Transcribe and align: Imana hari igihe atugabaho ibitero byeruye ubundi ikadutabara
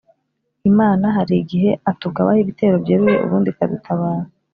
Imana 0.69 1.05
hari 1.15 1.33
igihe 1.43 1.69
atugabaho 1.91 2.39
ibitero 2.43 2.75
byeruye 2.83 3.17
ubundi 3.25 3.47
ikadutabara 3.51 4.25